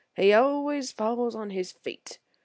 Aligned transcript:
He 0.15 0.33
always 0.33 0.91
falls 0.91 1.35
on 1.35 1.51
his 1.51 1.71
feet. 1.73 2.17